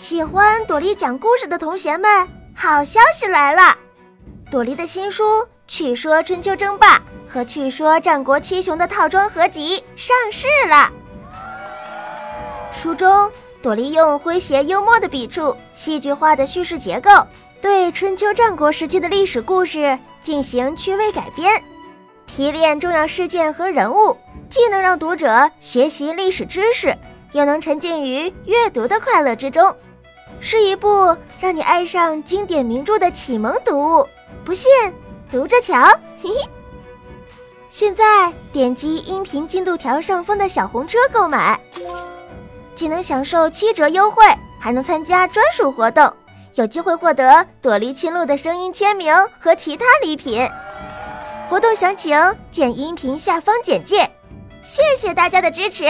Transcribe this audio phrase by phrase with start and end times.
[0.00, 3.76] 喜欢朵莉讲故事的同学们，好消息来了！
[4.50, 5.22] 朵莉的新书
[5.66, 6.96] 《趣说春秋争霸》
[7.28, 10.90] 和《趣说战国七雄》的套装合集上市了。
[12.72, 17.10] 书中，朵莉用诙谐幽默的笔触、戏剧化的叙事结构，
[17.60, 21.62] 对春秋战国时期的历史故事进行趣味改编，
[22.26, 24.16] 提炼重要事件和人物，
[24.48, 26.96] 既能让读者学习历史知识，
[27.32, 29.76] 又能沉浸于阅读的快乐之中。
[30.40, 34.08] 是一部让你爱上经典名著的启蒙读物，
[34.44, 34.70] 不信
[35.30, 35.86] 读着瞧！
[36.22, 36.48] 嘿嘿。
[37.68, 41.60] 现在点击音频进度条上方的小红车购买，
[42.74, 44.24] 既能享受七折优惠，
[44.58, 46.12] 还能参加专属活动，
[46.54, 50.48] 有机会获得朵莉亲录的声音签名和其他礼品。
[51.48, 52.18] 活动详情
[52.50, 53.98] 见音频下方简介。
[54.62, 55.84] 谢谢大家的支持。